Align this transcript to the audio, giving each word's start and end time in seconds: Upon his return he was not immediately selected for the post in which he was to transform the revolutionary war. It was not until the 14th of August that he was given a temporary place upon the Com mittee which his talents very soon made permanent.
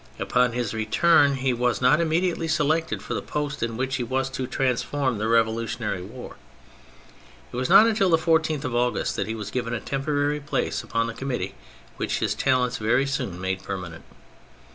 Upon 0.17 0.53
his 0.53 0.73
return 0.73 1.35
he 1.35 1.53
was 1.53 1.79
not 1.79 2.01
immediately 2.01 2.47
selected 2.47 3.03
for 3.03 3.13
the 3.13 3.21
post 3.21 3.61
in 3.61 3.77
which 3.77 3.97
he 3.97 4.03
was 4.03 4.31
to 4.31 4.47
transform 4.47 5.19
the 5.19 5.27
revolutionary 5.27 6.01
war. 6.01 6.37
It 7.53 7.55
was 7.55 7.69
not 7.69 7.85
until 7.85 8.09
the 8.09 8.17
14th 8.17 8.63
of 8.63 8.73
August 8.73 9.15
that 9.15 9.27
he 9.27 9.35
was 9.35 9.51
given 9.51 9.75
a 9.75 9.79
temporary 9.79 10.39
place 10.39 10.81
upon 10.81 11.05
the 11.05 11.13
Com 11.13 11.29
mittee 11.29 11.53
which 11.97 12.17
his 12.17 12.33
talents 12.33 12.77
very 12.77 13.05
soon 13.05 13.39
made 13.39 13.61
permanent. 13.61 14.03